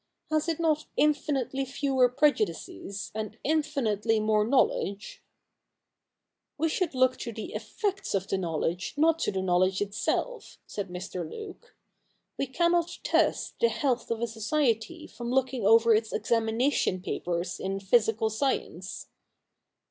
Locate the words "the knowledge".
8.27-8.95, 9.31-9.79